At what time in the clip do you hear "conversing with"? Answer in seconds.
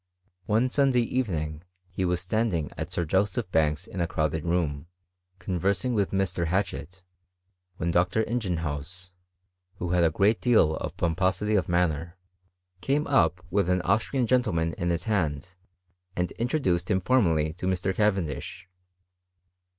5.37-6.09